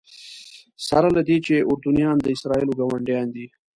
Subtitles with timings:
[0.87, 3.45] سره له دې چې اردنیان د اسرائیلو ګاونډیان دي.